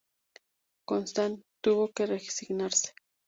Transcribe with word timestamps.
Constant 0.87 1.43
tuvo 1.61 1.91
que 1.93 2.07
resignarse. 2.07 2.95